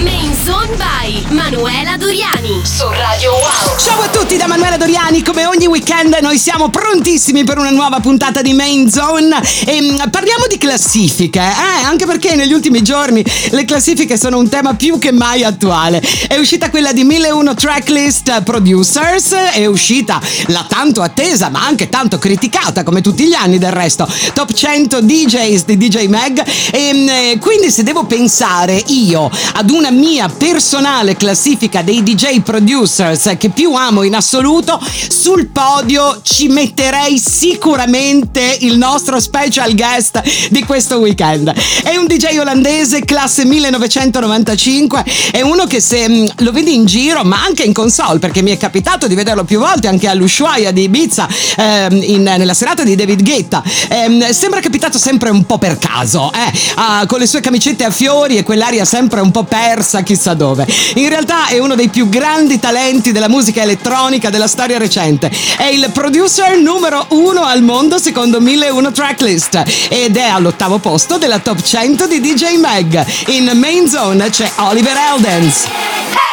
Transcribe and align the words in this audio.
Main 0.00 0.34
Zone 0.44 0.74
by 0.76 1.22
Manuela 1.34 1.96
Doriani 1.96 2.62
su 2.64 2.88
Radio 2.88 3.32
Wow. 3.32 3.76
Ciao 3.78 4.00
a 4.00 4.08
tutti 4.08 4.36
da 4.36 4.46
Manuela 4.46 4.76
Doriani, 4.76 5.22
come 5.22 5.44
ogni 5.44 5.66
weekend 5.66 6.16
noi 6.22 6.38
siamo 6.38 6.70
prontissimi 6.70 7.44
per 7.44 7.58
una 7.58 7.70
nuova 7.70 8.00
puntata 8.00 8.40
di 8.40 8.54
Main 8.54 8.90
Zone 8.90 9.40
e 9.66 9.80
mm, 9.82 10.08
parliamo 10.10 10.46
di 10.48 10.56
classifiche, 10.56 11.40
eh? 11.40 11.84
anche 11.84 12.06
perché 12.06 12.34
negli 12.36 12.52
ultimi 12.52 12.82
giorni 12.82 13.24
le 13.50 13.64
classifiche 13.64 14.16
sono 14.16 14.38
un 14.38 14.48
tema 14.48 14.74
più 14.74 14.98
che 14.98 15.12
mai 15.12 15.44
attuale. 15.44 16.02
È 16.26 16.36
uscita 16.36 16.70
quella 16.70 16.92
di 16.92 17.04
1001 17.04 17.54
Tracklist 17.54 18.42
Producers, 18.42 19.32
è 19.52 19.66
uscita 19.66 20.20
la 20.46 20.64
tanto 20.66 21.02
attesa 21.02 21.50
ma 21.50 21.66
anche 21.66 21.88
tanto 21.90 22.18
criticata 22.18 22.82
come 22.82 23.02
tutti 23.02 23.26
gli 23.26 23.34
anni 23.34 23.58
del 23.58 23.72
resto, 23.72 24.08
Top 24.32 24.52
100 24.52 25.02
DJs 25.02 25.64
di 25.64 25.76
DJ 25.76 26.06
Mag 26.06 26.42
e 26.70 26.92
mm, 26.94 27.38
quindi 27.40 27.70
se 27.70 27.82
devo 27.82 28.04
pensare 28.04 28.82
io 28.86 29.30
ad 29.54 29.70
una 29.82 29.90
mia 29.90 30.28
personale 30.28 31.16
classifica 31.16 31.82
dei 31.82 32.04
DJ 32.04 32.42
producers 32.42 33.34
che 33.36 33.48
più 33.48 33.74
amo 33.74 34.04
in 34.04 34.14
assoluto, 34.14 34.80
sul 35.08 35.48
podio 35.48 36.20
ci 36.22 36.46
metterei 36.46 37.18
sicuramente 37.18 38.58
il 38.60 38.78
nostro 38.78 39.18
special 39.18 39.74
guest 39.74 40.22
di 40.50 40.62
questo 40.62 40.98
weekend. 40.98 41.52
È 41.82 41.96
un 41.96 42.06
DJ 42.06 42.38
olandese 42.38 43.04
classe 43.04 43.44
1995, 43.44 45.04
è 45.32 45.40
uno 45.40 45.64
che 45.64 45.80
se 45.80 46.08
mm, 46.08 46.26
lo 46.38 46.52
vedi 46.52 46.76
in 46.76 46.84
giro, 46.84 47.24
ma 47.24 47.42
anche 47.42 47.64
in 47.64 47.72
console, 47.72 48.20
perché 48.20 48.40
mi 48.40 48.52
è 48.52 48.56
capitato 48.56 49.08
di 49.08 49.16
vederlo 49.16 49.42
più 49.42 49.58
volte 49.58 49.88
anche 49.88 50.06
all'Ushuaia 50.06 50.70
di 50.70 50.82
Ibiza 50.82 51.26
ehm, 51.56 52.00
in, 52.02 52.22
nella 52.22 52.54
serata 52.54 52.84
di 52.84 52.94
David 52.94 53.24
Guetta, 53.24 53.64
ehm, 53.88 54.30
sembra 54.30 54.60
capitato 54.60 54.96
sempre 54.96 55.30
un 55.30 55.44
po' 55.44 55.58
per 55.58 55.78
caso, 55.78 56.30
eh? 56.32 56.52
ah, 56.76 57.04
con 57.06 57.18
le 57.18 57.26
sue 57.26 57.40
camicette 57.40 57.82
a 57.82 57.90
fiori 57.90 58.36
e 58.36 58.44
quell'aria 58.44 58.84
sempre 58.84 59.20
un 59.20 59.32
po' 59.32 59.42
persa, 59.42 59.70
chissà 60.02 60.34
dove. 60.34 60.66
In 60.94 61.08
realtà 61.08 61.46
è 61.46 61.58
uno 61.58 61.74
dei 61.74 61.88
più 61.88 62.08
grandi 62.08 62.58
talenti 62.58 63.12
della 63.12 63.28
musica 63.28 63.62
elettronica 63.62 64.30
della 64.30 64.46
storia 64.46 64.78
recente. 64.78 65.30
È 65.56 65.64
il 65.64 65.90
producer 65.92 66.58
numero 66.58 67.06
uno 67.10 67.42
al 67.42 67.62
mondo 67.62 67.98
secondo 67.98 68.40
1001 68.40 68.92
Tracklist 68.92 69.62
ed 69.88 70.16
è 70.16 70.28
all'ottavo 70.28 70.78
posto 70.78 71.18
della 71.18 71.38
top 71.38 71.62
100 71.62 72.06
di 72.06 72.20
DJ 72.20 72.56
Mag. 72.58 73.04
In 73.28 73.50
Main 73.54 73.88
Zone 73.88 74.28
c'è 74.30 74.50
Oliver 74.56 74.96
Eldens. 74.96 76.31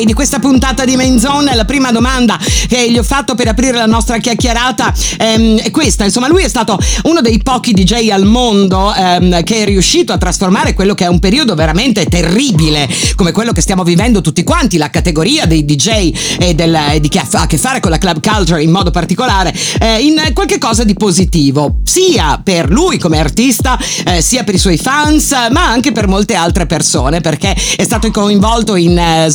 DJ 0.00 0.04
di 0.04 0.12
questa 0.12 0.38
puntata 0.38 0.84
di 0.84 0.96
Main 0.96 1.18
Zone. 1.18 1.54
La 1.54 1.64
prima 1.64 1.92
domanda 1.92 2.38
che 2.68 2.90
gli 2.90 2.98
ho 2.98 3.02
fatto 3.02 3.34
per 3.34 3.48
aprire 3.48 3.76
la 3.76 3.86
nostra 3.86 4.18
chiacchierata 4.18 4.92
ehm, 5.18 5.58
è 5.58 5.70
questa. 5.70 6.04
Insomma, 6.04 6.28
lui 6.28 6.42
è 6.42 6.48
stato 6.48 6.78
uno 7.04 7.20
dei 7.20 7.38
pochi 7.42 7.72
DJ 7.72 8.10
al 8.10 8.24
mondo 8.24 8.94
ehm, 8.94 9.42
che 9.42 9.62
è 9.62 9.64
riuscito 9.64 10.12
a 10.12 10.18
trasformare 10.18 10.74
quello 10.74 10.94
che 10.94 11.04
è 11.04 11.08
un 11.08 11.18
periodo 11.18 11.54
veramente 11.54 12.06
terribile, 12.06 12.88
come 13.14 13.32
quello 13.32 13.52
che 13.52 13.60
stiamo 13.60 13.82
vivendo 13.82 14.20
tutti 14.20 14.42
quanti, 14.42 14.76
la 14.76 14.90
categoria 14.90 15.46
dei 15.46 15.64
DJ 15.64 16.12
e 16.38 16.54
del, 16.54 16.98
di 17.00 17.08
chi 17.08 17.18
ha 17.18 17.26
a 17.32 17.46
che 17.46 17.58
fare 17.58 17.80
con 17.80 17.90
la 17.90 17.98
club 17.98 18.20
culture 18.20 18.62
in 18.62 18.70
modo 18.70 18.90
particolare, 18.90 19.54
eh, 19.80 20.00
in 20.00 20.30
qualche 20.32 20.58
cosa 20.58 20.84
di 20.84 20.94
positivo, 20.94 21.80
sia 21.84 22.40
per 22.42 22.70
lui 22.70 22.98
come 22.98 23.18
artista, 23.18 23.78
eh, 24.06 24.20
sia 24.20 24.44
per 24.44 24.54
i 24.54 24.58
suoi 24.58 24.76
fans, 24.76 25.30
ma 25.50 25.68
anche 25.68 25.92
per 25.92 26.06
molte 26.06 26.34
altre 26.34 26.66
persone, 26.66 27.20
perché 27.20 27.54
è 27.76 27.82
stato 27.84 28.10
coinvolto 28.10 28.76
in 28.76 28.96
eh, 28.96 29.30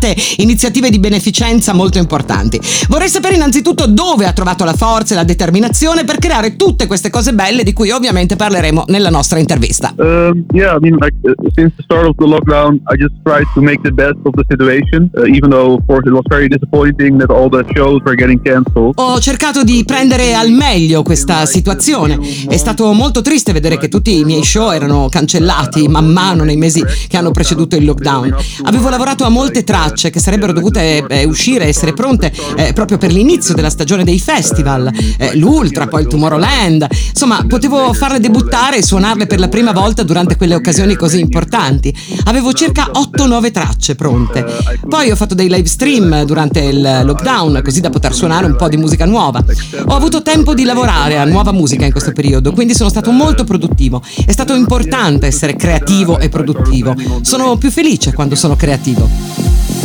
svariate 0.00 0.16
iniziative 0.38 0.90
di 0.90 0.98
beneficenza 0.98 1.74
molto 1.74 1.98
importanti. 1.98 2.58
Vorrei 2.88 3.08
sapere 3.08 3.34
innanzitutto 3.34 3.86
dove 3.86 4.26
ha 4.26 4.32
trovato 4.32 4.64
la 4.64 4.72
forza 4.72 5.12
e 5.12 5.16
la 5.16 5.24
determinazione 5.24 6.04
per 6.04 6.18
creare 6.18 6.56
tutte 6.56 6.86
queste 6.86 7.10
cose 7.10 7.34
belle 7.34 7.62
di 7.62 7.72
cui 7.72 7.90
ovviamente 7.90 8.36
parleremo 8.36 8.84
nella 8.88 9.10
nostra 9.10 9.38
intervista. 9.38 9.92
Um, 9.96 10.44
yeah, 10.52 10.74
I 10.74 10.78
mean, 10.80 10.96
like 10.98 11.14
uh, 11.22 11.34
since 11.54 11.74
the 11.76 11.82
start 11.82 12.06
of 12.06 12.16
the 12.16 12.26
lockdown, 12.26 12.80
I 12.90 12.96
just 12.96 13.14
tried 13.22 13.46
to 13.54 13.60
make 13.60 13.80
the 13.82 13.92
best 13.92 14.16
of 14.24 14.32
the 14.34 14.44
situation, 14.48 15.10
uh, 15.14 15.24
even 15.26 15.50
though 15.50 15.74
of 15.74 15.84
course 15.86 16.08
it 16.08 16.12
was 16.12 16.24
very 16.28 16.48
disappointing 16.48 17.18
that 17.18 17.30
all 17.30 17.48
the 17.50 17.64
shows 17.74 18.00
were 18.04 18.16
getting 18.16 18.40
cancelled. 18.42 18.94
Ho 18.96 19.20
cercato 19.20 19.62
di 19.62 19.84
prendere 19.84 20.34
al 20.34 20.50
meglio 20.50 21.02
questa 21.02 21.44
situazione. 21.44 22.18
È 22.48 22.56
stato 22.56 22.92
molto 22.92 23.20
triste 23.20 23.52
vedere 23.52 23.78
che 23.78 23.88
tutti 23.88 24.18
i 24.18 24.24
miei 24.24 24.44
show 24.44 24.70
erano 24.70 25.08
cancellati 25.10 25.88
man 25.88 26.06
mano 26.06 26.44
nei 26.44 26.56
mesi 26.56 26.82
che 27.08 27.16
hanno 27.16 27.30
preceduto 27.30 27.76
il 27.76 27.84
lockdown. 27.84 28.34
Avevo 28.62 28.88
lavorato 28.88 29.24
a 29.24 29.28
molte 29.28 29.64
tracce 29.90 30.10
che 30.10 30.20
sarebbero 30.20 30.52
dovute 30.52 31.04
eh, 31.08 31.24
uscire, 31.24 31.66
essere 31.66 31.92
pronte 31.92 32.32
eh, 32.56 32.72
proprio 32.72 32.98
per 32.98 33.12
l'inizio 33.12 33.54
della 33.54 33.70
stagione 33.70 34.04
dei 34.04 34.20
festival, 34.20 34.90
eh, 35.18 35.36
l'Ultra, 35.36 35.86
poi 35.86 36.02
il 36.02 36.08
Tomorrowland. 36.08 36.86
Insomma, 37.08 37.44
potevo 37.46 37.92
farle 37.92 38.20
debuttare 38.20 38.78
e 38.78 38.82
suonarle 38.82 39.26
per 39.26 39.38
la 39.38 39.48
prima 39.48 39.72
volta 39.72 40.02
durante 40.02 40.36
quelle 40.36 40.54
occasioni 40.54 40.94
così 40.94 41.20
importanti. 41.20 41.94
Avevo 42.24 42.52
circa 42.52 42.90
8-9 42.92 43.50
tracce 43.50 43.94
pronte. 43.94 44.44
Poi 44.88 45.10
ho 45.10 45.16
fatto 45.16 45.34
dei 45.34 45.48
live 45.48 45.66
stream 45.66 46.24
durante 46.24 46.60
il 46.60 47.00
lockdown, 47.04 47.60
così 47.64 47.80
da 47.80 47.90
poter 47.90 48.14
suonare 48.14 48.46
un 48.46 48.56
po' 48.56 48.68
di 48.68 48.76
musica 48.76 49.04
nuova. 49.04 49.42
Ho 49.86 49.94
avuto 49.94 50.22
tempo 50.22 50.54
di 50.54 50.64
lavorare 50.64 51.18
a 51.18 51.24
nuova 51.24 51.52
musica 51.52 51.84
in 51.84 51.92
questo 51.92 52.12
periodo, 52.12 52.52
quindi 52.52 52.74
sono 52.74 52.88
stato 52.88 53.10
molto 53.10 53.44
produttivo. 53.44 54.02
È 54.24 54.32
stato 54.32 54.54
importante 54.54 55.26
essere 55.26 55.56
creativo 55.56 56.18
e 56.18 56.28
produttivo. 56.28 56.94
Sono 57.22 57.56
più 57.56 57.70
felice 57.70 58.12
quando 58.12 58.34
sono 58.34 58.56
creativo. 58.56 59.79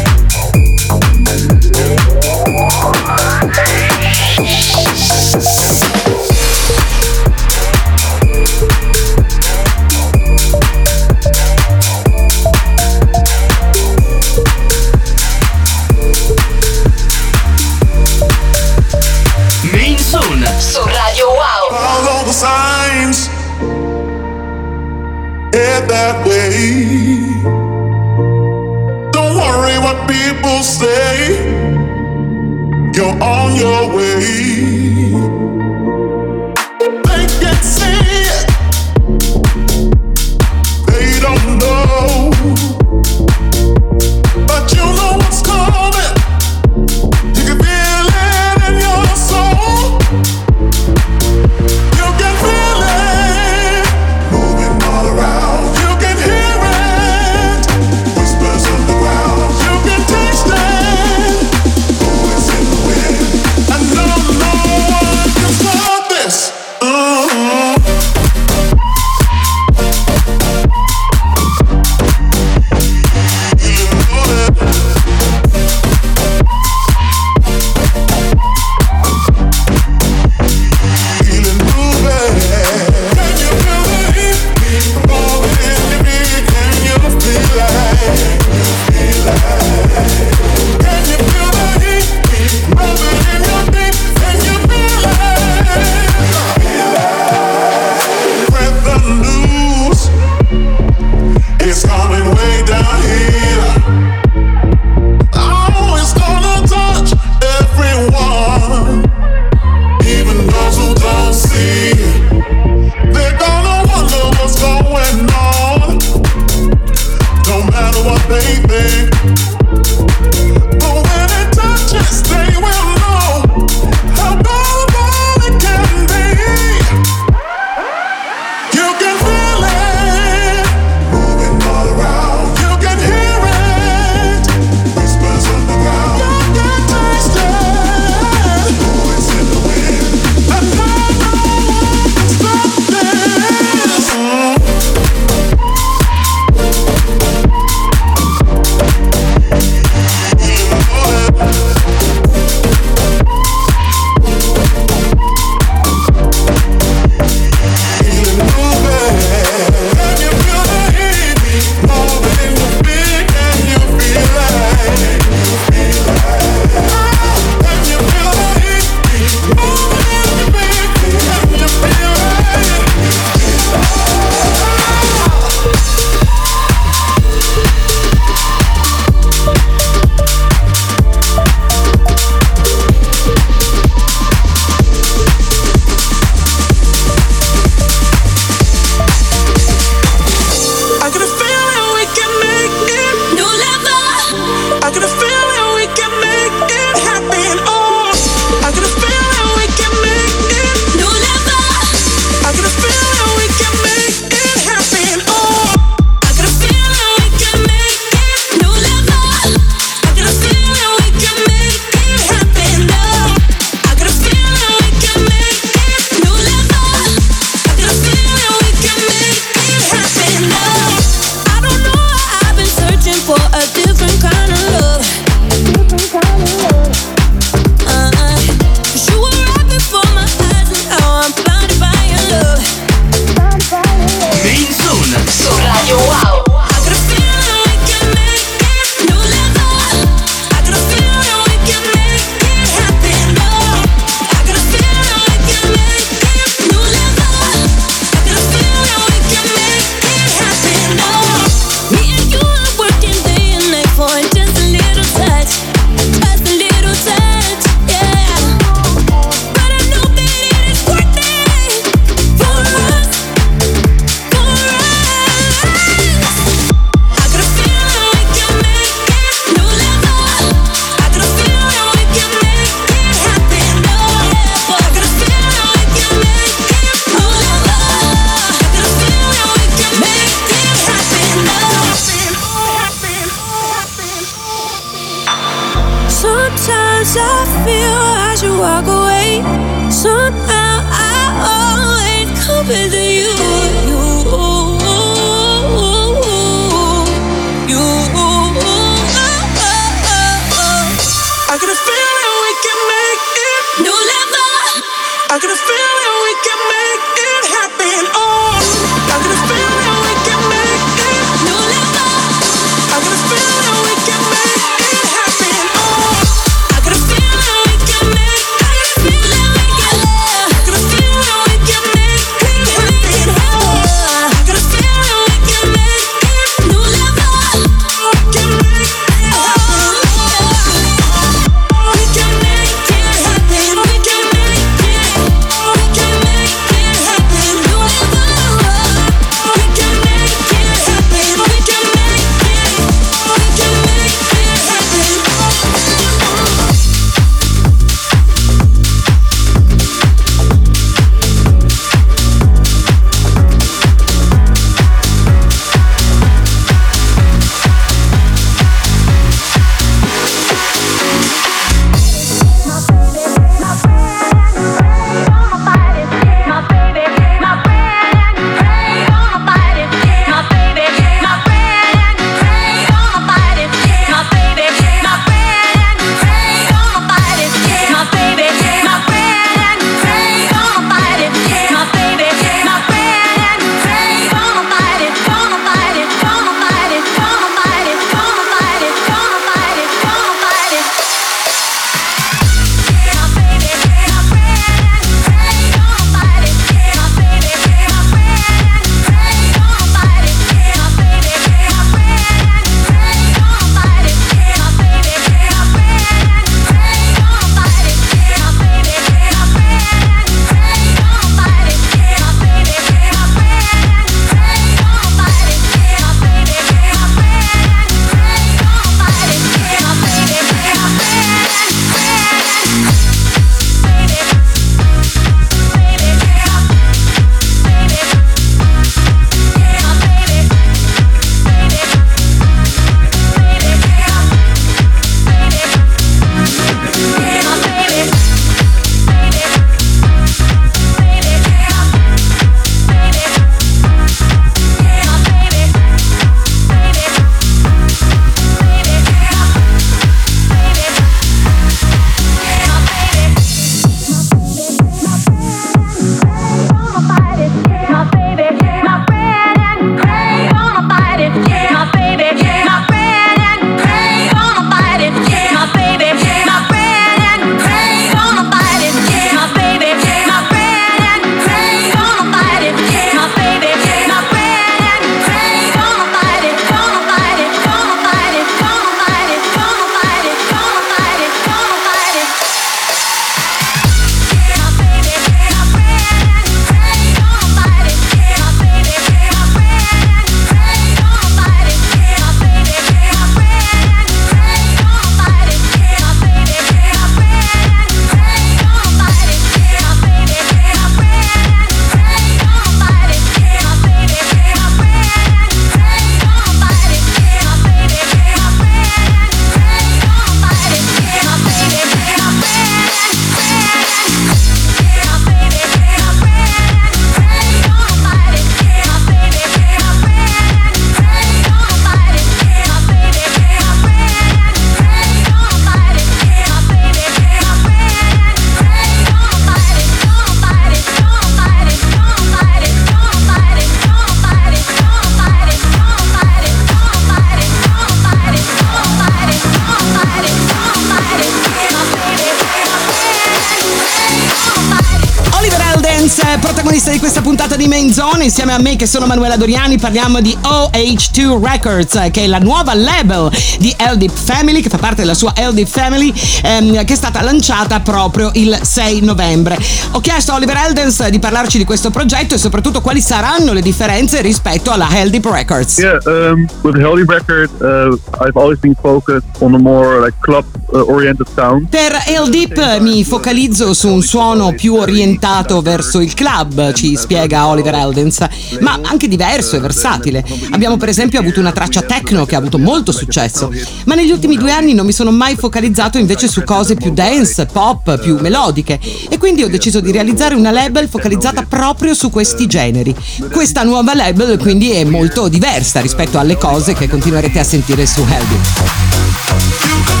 Zone, 548.21 548.25
insieme 548.25 548.53
a 548.53 548.59
me 548.59 548.75
che 548.75 548.85
sono 548.85 549.05
Manuela 549.07 549.35
Doriani, 549.35 549.77
parliamo 549.77 550.21
di 550.21 550.37
OH2 550.41 551.43
Records, 551.43 552.09
che 552.11 552.23
è 552.23 552.27
la 552.27 552.37
nuova 552.37 552.73
label 552.73 553.31
di 553.57 553.73
LD 553.77 554.09
Family, 554.09 554.61
che 554.61 554.69
fa 554.69 554.77
parte 554.77 555.01
della 555.01 555.13
sua 555.13 555.33
LD 555.35 555.65
Family, 555.65 556.13
ehm, 556.43 556.83
che 556.85 556.93
è 556.93 556.95
stata 556.95 557.21
lanciata 557.21 557.79
proprio 557.79 558.29
il 558.33 558.57
6 558.61 559.01
novembre. 559.01 559.57
Ho 559.91 559.99
chiesto 559.99 560.31
a 560.31 560.35
Oliver 560.35 560.55
Eldens 560.57 561.07
di 561.07 561.19
parlarci 561.19 561.57
di 561.57 561.63
questo 561.63 561.89
progetto 561.89 562.35
e 562.35 562.37
soprattutto 562.37 562.81
quali 562.81 563.01
saranno 563.01 563.53
le 563.53 563.61
differenze 563.61 564.21
rispetto 564.21 564.71
alla 564.71 564.87
Healthy 564.89 565.19
Records. 565.23 565.77
Yeah, 565.77 565.99
um, 566.05 566.47
with 566.61 566.75
the 566.75 566.81
Heldy 566.81 567.05
record, 567.05 567.49
uh, 567.61 567.97
I've 568.23 568.37
always 568.37 568.59
been 568.59 568.75
focused 568.81 569.25
on 569.39 569.55
a 569.55 569.59
more 569.59 569.99
like 569.99 570.15
club-oriented 570.19 571.27
sound. 571.33 571.67
Per 571.69 572.03
El 572.07 572.29
Deep 572.29 572.79
mi 572.81 573.03
focalizzo 573.03 573.73
su 573.73 573.89
un 573.89 574.01
suono 574.01 574.53
più 574.53 574.75
orientato 574.75 575.61
verso 575.61 575.99
il 575.99 576.13
club, 576.13 576.73
ci 576.73 576.95
spiega 576.95 577.47
Oliver 577.47 577.73
Eldens, 577.73 578.10
ma 578.59 578.79
anche 578.83 579.07
diverso 579.07 579.55
e 579.55 579.59
versatile. 579.59 580.23
Abbiamo 580.51 580.77
per 580.77 580.89
esempio 580.89 581.19
avuto 581.19 581.39
una 581.39 581.51
traccia 581.51 581.81
techno 581.81 582.25
che 582.25 582.35
ha 582.35 582.39
avuto 582.39 582.57
molto 582.57 582.91
successo, 582.91 583.51
ma 583.85 583.95
negli 583.95 584.11
ultimi 584.11 584.37
due 584.37 584.51
anni 584.51 584.73
non 584.73 584.85
mi 584.85 584.91
sono 584.91 585.11
mai 585.11 585.35
focalizzato 585.35 585.97
invece 585.97 586.27
su 586.27 586.43
cose 586.43 586.75
più 586.75 586.91
dance, 586.91 587.45
pop, 587.45 587.99
più 587.99 588.17
melodiche 588.19 588.79
e 589.09 589.17
quindi 589.17 589.43
ho 589.43 589.49
deciso 589.49 589.79
di 589.79 589.91
realizzare 589.91 590.35
una 590.35 590.51
label 590.51 590.87
focalizzata 590.87 591.45
proprio 591.47 591.93
su 591.93 592.09
questi 592.09 592.47
generi. 592.47 592.95
Questa 593.31 593.63
nuova 593.63 593.95
label 593.95 594.37
quindi 594.37 594.71
è 594.71 594.83
molto 594.83 595.27
diversa 595.27 595.79
rispetto 595.79 596.19
alle 596.19 596.37
cose 596.37 596.73
che 596.73 596.87
continuerete 596.87 597.39
a 597.39 597.43
sentire 597.43 597.85
su 597.85 598.01
Helby. 598.01 600.00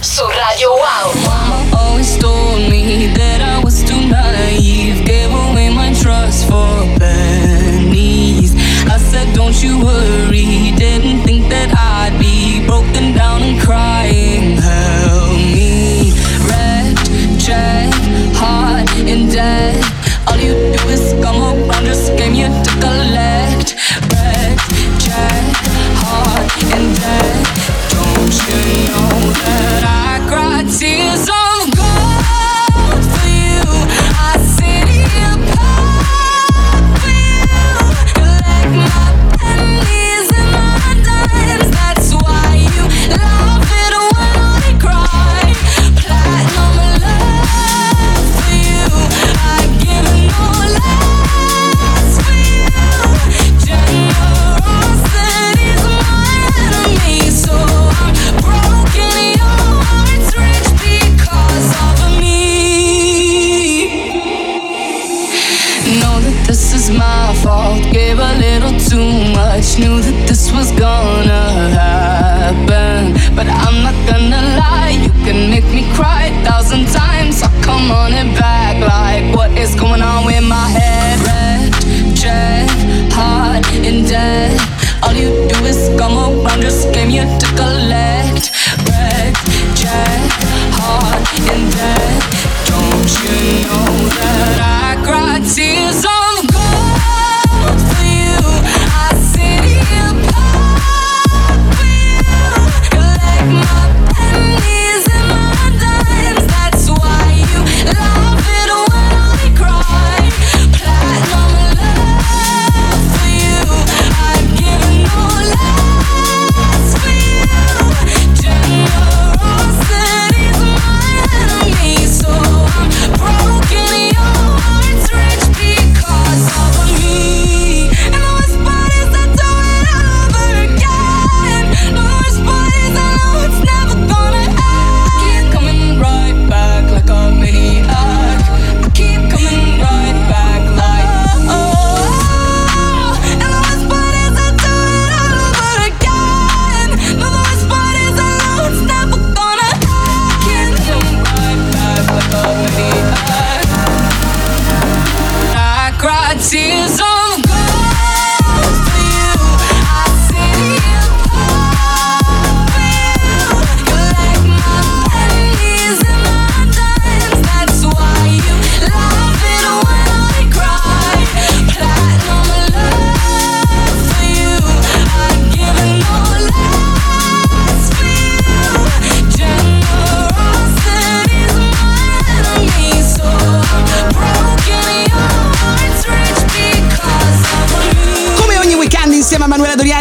su 0.00 0.26
Radio 0.28 0.72
One. 0.72 0.95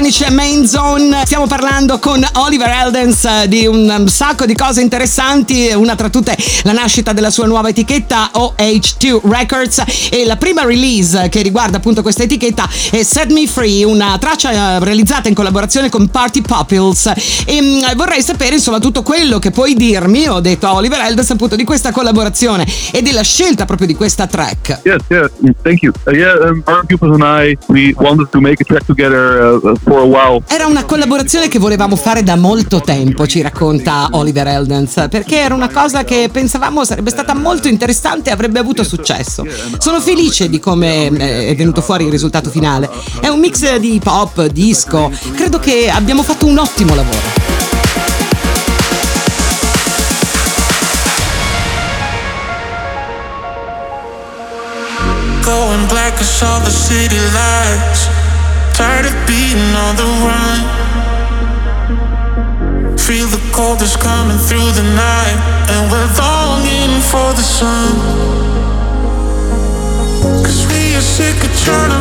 domani 0.06 0.36
Main 0.36 0.68
Zone. 0.68 1.22
Stiamo 1.26 1.48
parlando 1.48 1.98
con 1.98 2.24
Oliver 2.34 2.70
Eldens 2.70 3.26
eh, 3.26 3.48
di 3.48 3.66
un 3.66 3.92
um, 3.98 4.06
sacco 4.06 4.46
di 4.46 4.54
cose 4.54 4.82
interessanti, 4.82 5.72
una 5.74 5.96
tra 5.96 6.10
tutte 6.10 6.38
la 6.64 6.74
nascita 6.74 7.12
della 7.12 7.32
sua 7.32 7.48
nuova 7.48 7.70
etichetta 7.70 8.30
OH2 8.36 9.22
Records 9.28 9.84
e 10.12 10.26
la 10.26 10.36
prima 10.36 10.64
release 10.64 11.30
che 11.30 11.42
riguarda 11.42 11.78
appunto 11.78 12.04
questa 12.04 12.24
etichetta 12.24 12.70
è 12.92 13.02
Set 13.02 13.32
Me 13.32 13.48
Free, 13.48 13.84
una 13.84 14.16
traccia 14.20 14.52
eh, 14.52 14.80
realizzata 14.84 15.28
in 15.28 15.34
collaborazione 15.34 15.90
con 15.90 16.08
Party 16.10 16.42
Pupils. 16.42 17.12
E 17.46 17.62
mm, 17.62 17.96
vorrei 17.96 18.22
sapere 18.22 18.56
insomma 18.56 18.80
tutto 18.80 19.02
quello 19.02 19.40
che 19.40 19.50
puoi 19.50 19.74
dirmi, 19.74 20.28
ho 20.28 20.40
detto 20.40 20.68
a 20.68 20.76
Oliver 20.76 21.00
Eldens 21.00 21.32
appunto 21.32 21.56
di 21.56 21.64
questa 21.64 21.92
collaborazione 21.92 22.68
e 22.92 23.02
della 23.02 23.24
scelta 23.24 23.66
proprio 23.66 23.88
di 23.88 23.96
questa 23.96 24.28
track. 24.28 24.82
Yes, 24.84 25.02
yes, 25.08 25.32
thank 25.64 25.82
you. 25.82 25.92
Uh, 26.06 26.12
yeah, 26.12 26.38
um, 26.48 26.62
our 26.68 26.86
pupils 26.86 27.20
and 27.20 27.24
I, 27.24 27.58
we 27.70 27.94
wanted 27.98 28.30
to 28.30 28.40
make 28.40 28.62
a 28.62 28.66
track 28.66 28.86
together 28.86 29.42
uh, 29.42 29.72
uh 29.72 29.76
for 29.76 29.95
era 30.48 30.66
una 30.66 30.84
collaborazione 30.86 31.48
che 31.48 31.60
volevamo 31.60 31.96
fare 31.96 32.24
da 32.24 32.36
molto 32.36 32.82
tempo, 32.82 33.26
ci 33.28 33.42
racconta 33.42 34.10
Oliver 34.12 34.48
Eldens, 34.48 35.08
perché 35.10 35.40
era 35.40 35.54
una 35.54 35.70
cosa 35.70 36.04
che 36.04 36.30
pensavamo 36.32 36.84
sarebbe 36.84 37.10
stata 37.10 37.34
molto 37.34 37.68
interessante 37.68 38.30
e 38.30 38.34
avrebbe 38.34 38.60
avuto 38.60 38.84
successo. 38.84 39.46
Sono 39.78 40.00
felice 40.00 40.50
di 40.50 40.60
come 40.60 41.08
eh, 41.08 41.48
è 41.48 41.56
venuto 41.56 41.82
fuori 41.82 42.06
il 42.06 42.12
risultato 42.12 42.50
finale. 42.50 42.90
È 43.20 43.28
un 43.28 43.40
mix 43.40 43.76
di 43.78 44.00
pop, 44.04 44.46
disco. 44.48 45.12
Credo 45.34 45.60
che 45.60 45.90
abbiamo 45.90 46.24
fatto 46.24 46.46
un 46.46 46.58
ottimo 46.58 46.96
lavoro. 46.96 47.44
Going 55.44 55.88
black, 55.88 56.20
I 56.20 56.24
saw 56.24 56.60
the 56.64 56.72
city 56.72 57.20
lights. 57.32 58.25
Tired 58.76 59.06
of 59.06 59.16
being 59.26 59.72
on 59.86 59.96
the 59.96 60.04
run. 60.28 60.60
Feel 62.98 63.28
the 63.28 63.40
cold 63.56 63.82
is 63.82 63.96
coming 63.96 64.38
through 64.38 64.70
the 64.76 64.84
night, 64.84 65.38
and 65.72 65.90
we're 65.90 66.12
longing 66.20 67.00
for 67.08 67.32
the 67.40 67.46
sun. 67.58 67.96
Cause 70.44 70.68
we 70.68 70.94
are 70.94 71.08
sick 71.18 71.42
of 71.42 71.56
trying 71.64 71.95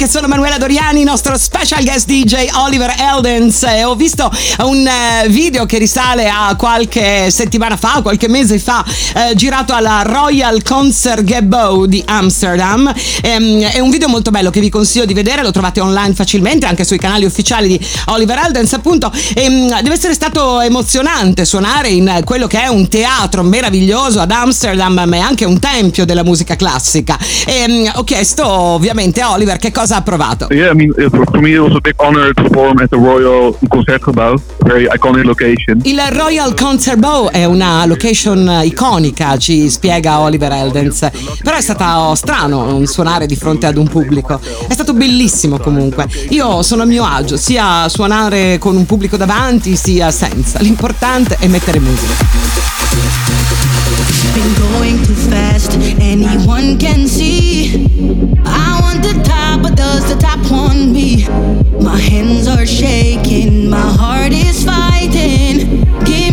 che 0.00 0.08
sono 0.08 0.28
Manuela 0.28 0.56
Doriani, 0.56 1.04
nostro 1.04 1.36
special 1.36 1.84
guest 1.84 2.06
DJ 2.06 2.48
Oliver 2.54 2.94
Eldens. 2.96 3.64
E 3.64 3.84
ho 3.84 3.94
visto 3.94 4.32
un 4.60 4.86
eh, 4.86 5.28
video 5.28 5.66
che 5.66 5.76
risale 5.76 6.26
a 6.26 6.56
qualche 6.56 7.30
settimana 7.30 7.76
fa, 7.76 8.00
qualche 8.00 8.26
mese 8.26 8.58
fa, 8.58 8.82
eh, 9.14 9.34
girato 9.34 9.74
alla 9.74 10.00
Royal 10.00 10.62
Concert 10.62 11.22
Gebo 11.22 11.84
di 11.84 12.02
Amsterdam. 12.06 12.90
Ehm, 13.20 13.62
è 13.62 13.78
un 13.80 13.90
video 13.90 14.08
molto 14.08 14.30
bello 14.30 14.48
che 14.48 14.60
vi 14.60 14.70
consiglio 14.70 15.04
di 15.04 15.12
vedere, 15.12 15.42
lo 15.42 15.50
trovate 15.50 15.80
online 15.80 16.14
facilmente 16.14 16.64
anche 16.64 16.84
sui 16.84 16.96
canali 16.96 17.26
ufficiali 17.26 17.68
di 17.68 17.86
Oliver 18.06 18.38
Eldens, 18.38 18.72
appunto. 18.72 19.12
Ehm, 19.34 19.82
deve 19.82 19.92
essere 19.92 20.14
stato 20.14 20.60
emozionante 20.60 21.44
suonare 21.44 21.90
in 21.90 22.22
quello 22.24 22.46
che 22.46 22.62
è 22.62 22.68
un 22.68 22.88
teatro 22.88 23.42
meraviglioso 23.42 24.18
ad 24.20 24.30
Amsterdam, 24.30 25.02
ma 25.06 25.16
è 25.16 25.20
anche 25.20 25.44
un 25.44 25.58
tempio 25.58 26.06
della 26.06 26.24
musica 26.24 26.56
classica. 26.56 27.18
E, 27.44 27.54
ehm, 27.54 27.92
ho 27.96 28.04
chiesto 28.04 28.48
ovviamente 28.48 29.20
a 29.20 29.32
Oliver 29.32 29.58
che 29.58 29.70
cosa 29.70 29.88
ha 29.90 30.02
provato. 30.02 30.46
Yeah, 30.50 30.72
I 30.72 30.74
mean, 30.74 30.92
for 30.92 31.40
me 31.40 31.52
it 31.52 31.60
was 31.60 31.74
a 31.74 31.80
big 31.80 31.94
honor 31.96 32.32
to 32.32 32.42
perform 32.42 32.78
at 32.78 32.88
the 32.88 32.96
Royal 32.96 33.56
Concertgebouw, 33.68 34.40
very 34.60 34.86
iconic 34.92 35.24
location. 35.24 35.80
Il 35.84 36.00
Royal 36.10 36.54
Concertgebouw 36.54 37.30
è 37.30 37.44
una 37.44 37.84
location 37.86 38.60
iconica, 38.64 39.36
ci 39.36 39.68
spiega 39.68 40.20
Oliver 40.20 40.52
Eldens. 40.52 41.08
Però 41.42 41.56
è 41.56 41.60
stato 41.60 42.14
strano 42.14 42.84
suonare 42.86 43.26
di 43.26 43.36
fronte 43.36 43.66
ad 43.66 43.76
un 43.76 43.88
pubblico. 43.88 44.40
È 44.68 44.72
stato 44.72 44.92
bellissimo 44.92 45.58
comunque. 45.58 46.06
Io 46.30 46.62
sono 46.62 46.82
a 46.82 46.86
mio 46.86 47.04
agio, 47.04 47.36
sia 47.36 47.88
suonare 47.88 48.58
con 48.58 48.76
un 48.76 48.86
pubblico 48.86 49.16
davanti 49.16 49.76
sia 49.76 50.10
senza. 50.10 50.58
L'importante 50.60 51.36
è 51.38 51.46
mettere 51.46 51.78
musica. 51.80 53.29
Been 54.34 54.54
going 54.54 54.96
too 55.04 55.14
fast, 55.14 55.72
anyone 56.00 56.78
can 56.78 57.08
see. 57.08 57.86
I 58.44 58.78
want 58.80 59.02
the 59.02 59.20
top, 59.24 59.62
but 59.62 59.76
does 59.76 60.08
the 60.12 60.20
top 60.20 60.38
want 60.50 60.92
me? 60.92 61.26
My 61.80 61.98
hands 61.98 62.46
are 62.46 62.64
shaking, 62.64 63.68
my 63.68 63.80
heart 64.00 64.32
is 64.32 64.64
fighting. 64.64 65.84
Give 66.04 66.29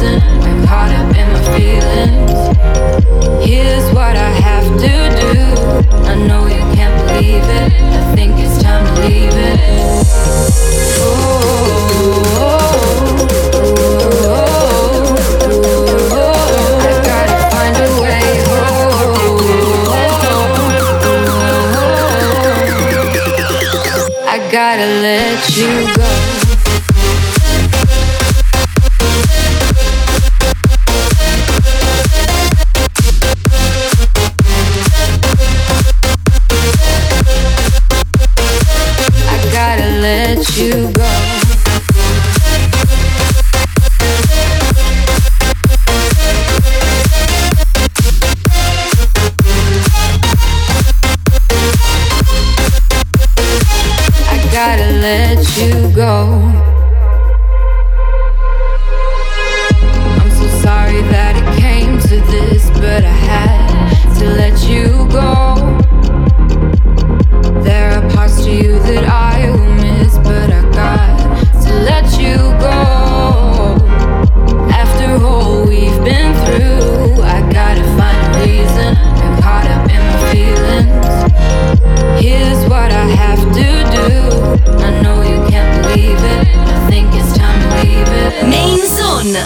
I'm 0.00 0.66
caught 0.66 0.92
up 0.92 1.16
in 1.16 1.32
my 1.32 1.42
feelings. 1.58 2.30
Here's 3.44 3.92
what 3.92 4.16
I 4.16 4.30
have 4.30 4.64
to 4.80 4.94
do. 5.20 5.36
I 6.06 6.14
know 6.26 6.46
you 6.46 6.62
can't 6.76 6.96
believe 7.08 7.42
it. 7.42 7.72
I 7.72 8.14
think 8.14 8.38
it's 8.38 8.62
time 8.62 8.84
to 8.94 9.02
leave 9.02 9.32
it. 9.32 9.97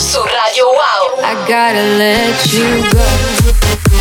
Su 0.01 0.22
Radio 0.22 0.66
Wow. 0.66 1.20
I 1.22 1.34
gotta 1.47 1.82
let 1.99 2.53
you 2.53 2.82
go. 2.90 3.91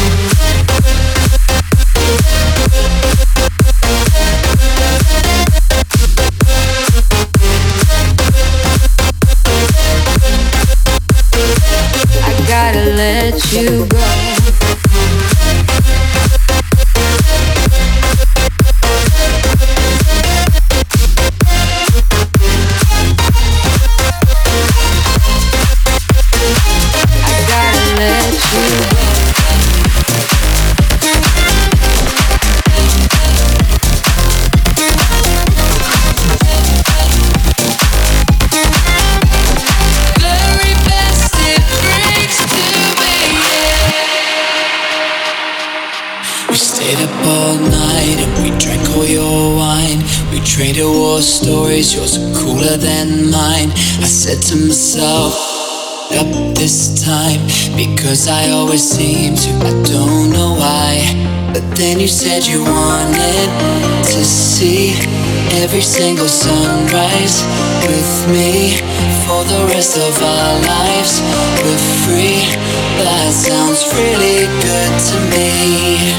Said 54.22 54.40
to 54.40 54.56
myself, 54.68 55.34
up 56.14 56.30
this 56.54 57.04
time 57.04 57.42
because 57.76 58.28
I 58.28 58.52
always 58.52 58.84
seem 58.84 59.34
to. 59.34 59.50
I 59.66 59.74
don't 59.82 60.30
know 60.30 60.54
why, 60.62 61.10
but 61.52 61.66
then 61.76 62.00
you 62.00 62.08
said 62.08 62.46
you 62.46 62.62
wanted 62.62 63.50
to 64.14 64.22
see 64.24 64.94
every 65.64 65.82
single 65.82 66.28
sunrise 66.28 67.42
with 67.90 68.14
me 68.30 68.78
for 69.26 69.42
the 69.42 69.66
rest 69.74 69.98
of 69.98 70.14
our 70.22 70.54
lives. 70.70 71.18
We're 71.66 71.86
free. 72.06 72.46
That 73.02 73.34
sounds 73.34 73.82
really 73.98 74.46
good 74.62 74.94
to 75.10 75.18
me. 75.34 76.14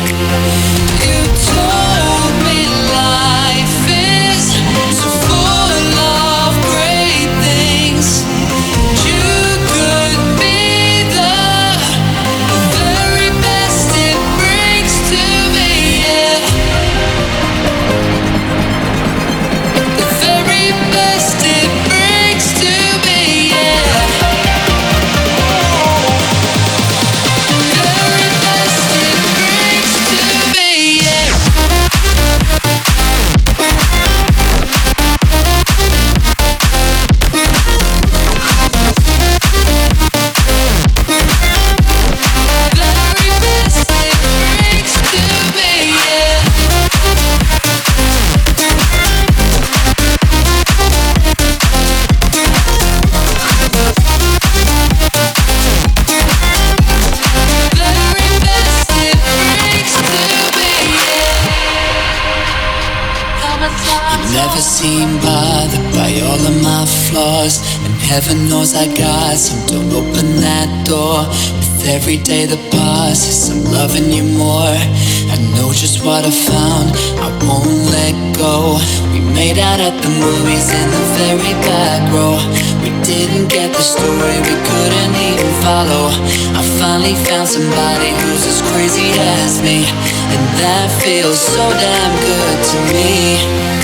You 1.07 1.22
told 1.55 1.82
I 68.75 68.87
got 68.97 69.37
some. 69.37 69.61
Don't 69.66 69.93
open 69.93 70.41
that 70.41 70.87
door. 70.89 71.29
With 71.61 71.85
every 71.93 72.16
day 72.16 72.47
that 72.47 72.62
passes, 72.73 73.53
I'm 73.53 73.64
loving 73.68 74.09
you 74.09 74.25
more. 74.33 74.73
I 75.29 75.37
know 75.53 75.77
just 75.77 76.01
what 76.05 76.25
I 76.25 76.33
found. 76.33 76.97
I 77.20 77.29
won't 77.45 77.68
let 77.93 78.16
go. 78.33 78.81
We 79.12 79.20
made 79.20 79.61
out 79.61 79.77
at 79.77 79.93
the 80.01 80.09
movies 80.09 80.73
in 80.73 80.89
the 80.89 81.05
very 81.20 81.53
back 81.68 82.01
row. 82.16 82.41
We 82.81 82.89
didn't 83.05 83.53
get 83.53 83.77
the 83.77 83.85
story, 83.85 84.37
we 84.41 84.57
couldn't 84.64 85.14
even 85.20 85.51
follow. 85.61 86.09
I 86.57 86.62
finally 86.81 87.18
found 87.29 87.49
somebody 87.49 88.11
who's 88.25 88.45
as 88.47 88.62
crazy 88.73 89.12
as 89.37 89.61
me, 89.61 89.85
and 90.33 90.43
that 90.64 90.89
feels 91.05 91.39
so 91.39 91.64
damn 91.77 92.14
good 92.25 92.59
to 92.73 92.79
me. 92.89 93.82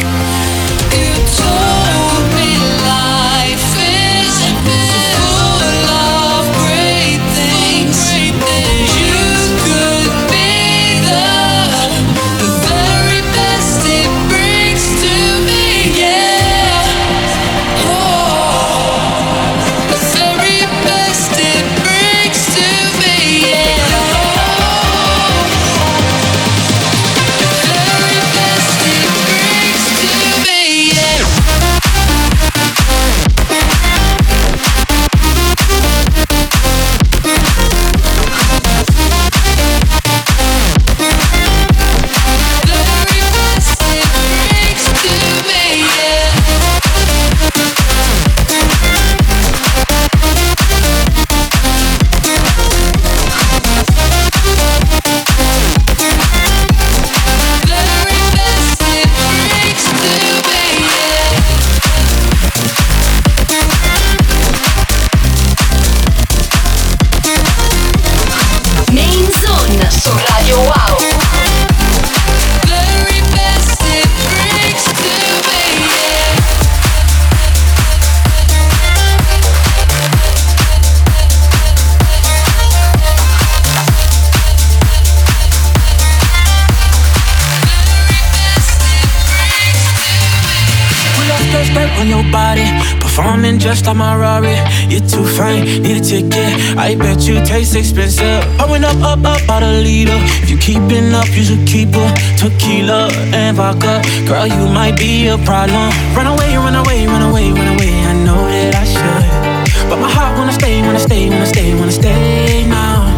Up, 99.39 99.45
up, 99.45 99.51
up, 99.51 99.57
out 99.57 99.63
a 99.63 99.81
leader. 99.81 100.17
If 100.43 100.51
you 100.51 100.59
keeping 100.59 101.15
up, 101.15 101.29
you 101.37 101.45
should 101.45 101.67
keep 101.67 101.91
a 101.95 102.07
tequila 102.37 103.11
and 103.33 103.57
vodka. 103.57 104.03
Girl, 104.27 104.47
you 104.47 104.69
might 104.69 104.97
be 104.97 105.29
a 105.29 105.39
problem. 105.39 105.91
Run 106.15 106.27
away, 106.27 106.57
run 106.57 106.75
away, 106.75 107.07
run 107.07 107.23
away, 107.23 107.51
run 107.53 107.69
away. 107.75 107.93
I 108.05 108.13
know 108.25 108.41
that 108.49 108.75
I 108.75 108.85
should. 108.85 109.91
But 109.91 109.99
my 110.01 110.11
heart 110.11 110.37
wanna 110.39 110.53
stay, 110.53 110.83
wanna 110.83 110.99
stay, 110.99 111.29
wanna 111.29 111.47
stay, 111.47 111.75
wanna 111.75 111.93
stay 111.93 112.67
now. 112.67 113.15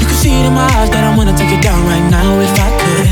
You 0.00 0.06
can 0.06 0.16
see 0.16 0.32
it 0.32 0.46
in 0.46 0.54
my 0.54 0.68
eyes 0.78 0.90
that 0.90 1.04
I 1.04 1.16
wanna 1.16 1.36
take 1.36 1.52
it 1.52 1.62
down 1.62 1.82
right 1.86 2.06
now 2.10 2.40
if 2.40 2.52
I 2.58 2.70
could. 2.80 3.08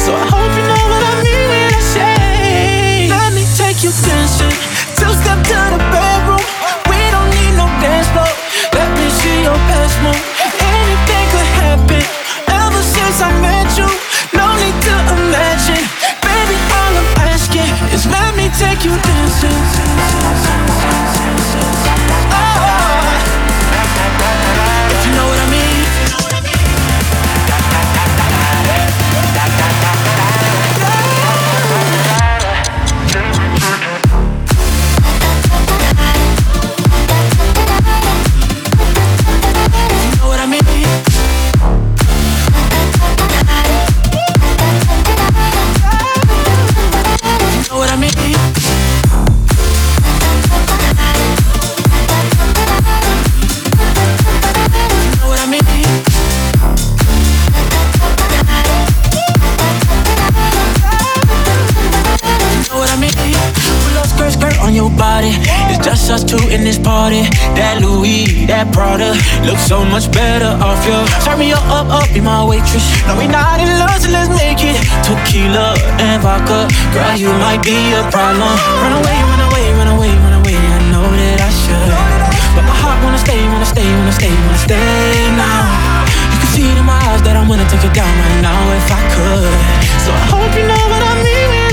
So 0.00 0.14
I 0.14 0.24
hope 0.32 0.52
you 0.56 0.64
know 0.70 0.84
what 0.90 1.02
I 1.02 1.14
mean 1.24 1.46
when 1.50 1.70
I 1.74 1.82
say, 1.94 3.08
Let 3.08 3.32
me 3.32 3.44
take 3.56 3.82
you 3.84 3.90
dancing. 3.90 4.56
Two 4.98 5.12
step 5.20 5.38
to 5.50 5.58
the 5.72 5.80
bedroom. 5.92 6.13
Waitress. 72.46 72.84
No, 73.06 73.16
we 73.16 73.26
not 73.26 73.60
in 73.60 73.68
love, 73.78 73.98
so 74.00 74.10
let's 74.10 74.28
make 74.28 74.60
it. 74.62 74.76
Tequila 75.04 75.76
and 76.00 76.22
vodka. 76.22 76.68
Girl, 76.92 77.16
you 77.16 77.30
might 77.40 77.62
be 77.62 77.76
a 77.92 78.02
problem. 78.10 78.54
Run 78.82 78.94
away, 79.00 79.18
run 79.30 79.42
away, 79.48 79.66
run 79.78 79.90
away, 79.96 80.10
run 80.24 80.34
away. 80.40 80.56
I 80.56 80.78
know 80.92 81.06
that 81.08 81.40
I 81.40 81.50
should. 81.50 81.90
But 82.54 82.64
my 82.68 82.76
heart 82.82 82.98
wanna 83.04 83.18
stay, 83.18 83.40
wanna 83.48 83.66
stay, 83.66 83.86
wanna 83.86 84.12
stay, 84.12 84.32
wanna 84.32 84.60
stay 84.62 85.14
now. 85.34 85.66
You 86.32 86.38
can 86.38 86.50
see 86.54 86.66
it 86.70 86.76
in 86.78 86.86
my 86.86 86.98
eyes 87.10 87.22
that 87.26 87.36
I 87.36 87.42
wanna 87.48 87.66
take 87.68 87.84
it 87.84 87.94
down 87.94 88.12
right 88.12 88.40
now 88.40 88.60
if 88.78 88.88
I 88.90 89.02
could. 89.14 89.54
So 90.04 90.10
I 90.12 90.24
hope 90.32 90.52
you 90.54 90.66
know 90.68 90.84
what 90.92 91.02
I 91.02 91.14
mean 91.22 91.63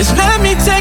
is 0.00 0.10
let 0.14 0.40
me 0.40 0.54
take 0.64 0.79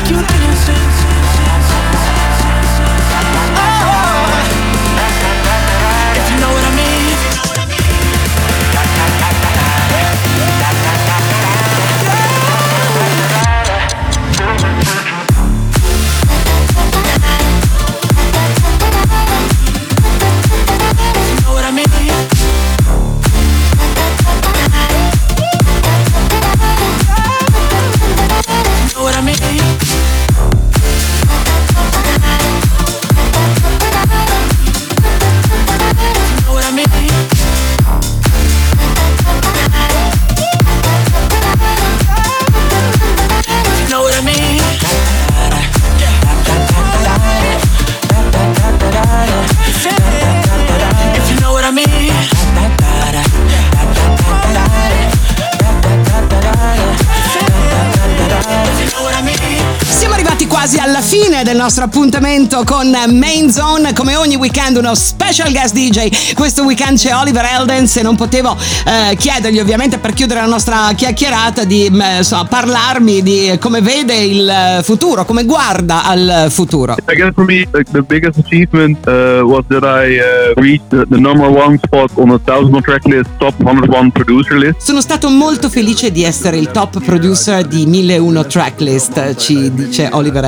quasi 60.60 60.78
alla 60.78 60.99
fine 60.99 61.43
del 61.43 61.55
nostro 61.55 61.86
appuntamento 61.86 62.64
con 62.66 62.89
Main 62.89 63.49
Zone. 63.49 63.93
Come 63.93 64.18
ogni 64.18 64.36
weekend, 64.36 64.76
uno 64.76 64.93
special 64.93 65.53
guest 65.53 65.74
DJ. 65.74 66.34
Questo 66.34 66.64
weekend 66.64 66.97
c'è 66.97 67.16
Oliver 67.16 67.45
Eldens 67.45 67.95
e 67.95 68.01
non 68.01 68.18
potevo 68.18 68.57
eh, 68.86 69.16
chiedergli, 69.16 69.57
ovviamente, 69.60 69.99
per 69.99 70.12
chiudere 70.12 70.41
la 70.41 70.47
nostra 70.47 70.91
chiacchierata, 70.93 71.64
di 71.64 71.86
eh, 71.86 72.18
insomma, 72.18 72.43
parlarmi 72.43 73.24
di 73.24 73.57
come 73.57 73.80
vede 73.80 74.16
il 74.16 74.80
futuro, 74.84 75.24
come 75.24 75.45
guarda 75.45 76.03
al 76.03 76.47
futuro. 76.49 76.97
I 77.07 77.16
guess 77.16 77.32
for 77.34 77.45
me, 77.45 77.66
like, 77.72 77.89
the 77.93 78.01
biggest 78.01 78.38
achievement 78.38 78.97
uh, 79.07 79.47
was 79.47 79.64
that 79.70 79.84
I 79.84 80.20
uh, 80.20 80.60
reached 80.60 80.89
the, 80.89 81.05
the 81.07 81.22
number 81.22 81.47
one 81.47 81.78
spot 81.78 82.12
on 82.16 82.32
the 82.32 82.39
thousand 82.43 82.82
track 82.82 83.05
list, 83.05 83.30
top 83.38 83.53
101 83.60 84.12
producer 84.12 84.57
list. 84.57 84.82
Sono 84.82 84.99
stato 84.99 85.30
molto 85.30 85.70
felice 85.70 86.12
di 86.12 86.26
essere 86.26 86.57
il 86.57 86.70
top 86.72 87.01
producer 87.01 87.66
di 87.66 87.86
1001 87.86 88.45
tracklist, 88.45 89.36
ci 89.38 89.74
dice 89.74 90.10
Oliver 90.12 90.43
Eldens. 90.43 90.47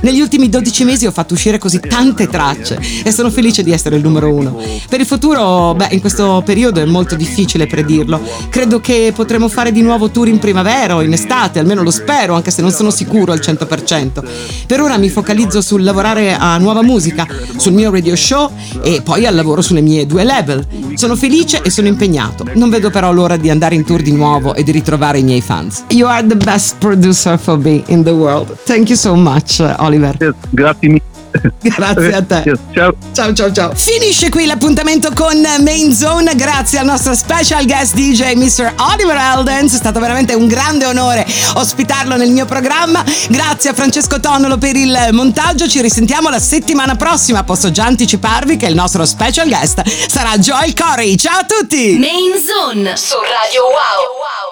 Negli 0.00 0.20
ultimi 0.20 0.48
12 0.48 0.84
mesi 0.84 1.06
ho 1.06 1.10
fatto 1.10 1.34
uscire 1.34 1.58
così 1.58 1.80
tante 1.80 2.28
tracce 2.28 2.78
e 3.04 3.10
sono 3.12 3.30
felice 3.30 3.62
di 3.62 3.72
essere 3.72 3.96
il 3.96 4.02
numero 4.02 4.32
uno. 4.32 4.60
Per 4.88 5.00
il 5.00 5.06
futuro, 5.06 5.74
beh, 5.74 5.88
in 5.90 6.00
questo 6.00 6.42
periodo 6.44 6.80
è 6.80 6.84
molto 6.84 7.14
difficile 7.14 7.66
predirlo. 7.66 8.20
Credo 8.48 8.80
che 8.80 9.12
potremo 9.14 9.48
fare 9.48 9.72
di 9.72 9.82
nuovo 9.82 10.10
tour 10.10 10.28
in 10.28 10.38
primavera 10.38 10.96
o 10.96 11.02
in 11.02 11.12
estate, 11.12 11.58
almeno 11.58 11.82
lo 11.82 11.90
spero, 11.90 12.34
anche 12.34 12.50
se 12.50 12.62
non 12.62 12.70
sono 12.70 12.90
sicuro 12.90 13.32
al 13.32 13.40
100%. 13.40 14.22
Per 14.66 14.80
ora 14.80 14.98
mi 14.98 15.08
focalizzo 15.08 15.60
sul 15.60 15.82
lavorare 15.82 16.34
a 16.34 16.58
nuova 16.58 16.82
musica, 16.82 17.26
sul 17.56 17.72
mio 17.72 17.90
radio 17.90 18.16
show 18.16 18.50
e 18.82 19.00
poi 19.02 19.26
al 19.26 19.34
lavoro 19.34 19.62
sulle 19.62 19.80
mie 19.80 20.06
due 20.06 20.24
label. 20.24 20.66
Sono 20.94 21.16
felice 21.16 21.62
e 21.62 21.70
sono 21.70 21.88
impegnato. 21.88 22.44
Non 22.54 22.70
vedo 22.70 22.90
però 22.90 23.12
l'ora 23.12 23.36
di 23.36 23.50
andare 23.50 23.74
in 23.74 23.84
tour 23.84 24.02
di 24.02 24.12
nuovo 24.12 24.54
e 24.54 24.62
di 24.62 24.70
ritrovare 24.70 25.18
i 25.18 25.22
miei 25.22 25.40
fans. 25.40 25.84
You 25.88 26.06
are 26.06 26.26
the 26.26 26.36
best 26.36 26.76
producer 26.78 27.38
for 27.38 27.58
me 27.58 27.82
in 27.86 28.02
the 28.02 28.10
world. 28.10 28.56
Thank 28.64 28.88
you 28.88 28.96
so 28.96 29.11
much, 29.14 29.60
uh, 29.60 29.74
Oliver. 29.78 30.16
Yes, 30.20 30.34
grazie 30.50 30.88
mille. 30.88 31.10
Grazie 31.62 32.14
a 32.14 32.22
te. 32.22 32.42
Yes, 32.44 32.58
ciao. 32.72 32.94
Ciao 33.12 33.32
ciao 33.32 33.52
ciao. 33.52 33.72
Finisce 33.74 34.28
qui 34.28 34.46
l'appuntamento 34.46 35.10
con 35.14 35.40
Main 35.60 35.92
Zone. 35.92 36.34
Grazie 36.34 36.78
al 36.78 36.84
nostro 36.84 37.14
special 37.14 37.64
guest 37.64 37.94
DJ 37.94 38.34
Mr. 38.34 38.74
Oliver 38.92 39.16
Eldens. 39.16 39.72
È 39.72 39.76
stato 39.76 40.00
veramente 40.00 40.34
un 40.34 40.46
grande 40.46 40.84
onore 40.84 41.26
ospitarlo 41.54 42.16
nel 42.16 42.30
mio 42.30 42.44
programma. 42.44 43.04
Grazie 43.28 43.70
a 43.70 43.72
Francesco 43.74 44.20
Tonnolo 44.20 44.58
per 44.58 44.76
il 44.76 45.08
montaggio. 45.12 45.66
Ci 45.66 45.80
risentiamo 45.80 46.28
la 46.28 46.40
settimana 46.40 46.96
prossima. 46.96 47.44
Posso 47.44 47.70
già 47.70 47.86
anticiparvi 47.86 48.56
che 48.56 48.66
il 48.66 48.74
nostro 48.74 49.04
special 49.04 49.48
guest 49.48 49.82
sarà 50.08 50.36
Joel 50.36 50.74
Corey. 50.74 51.16
Ciao 51.16 51.38
a 51.38 51.44
tutti! 51.44 51.96
Main 51.98 52.32
Zone 52.38 52.96
su 52.96 53.16
Radio 53.16 53.62
Wow. 53.62 54.42